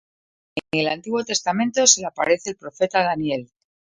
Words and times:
En 0.55 0.79
el 0.79 0.87
Antiguo 0.87 1.23
Testamento, 1.23 1.85
se 1.85 2.01
le 2.01 2.07
aparece 2.07 2.49
al 2.49 2.55
profeta 2.55 3.03
Daniel. 3.03 3.51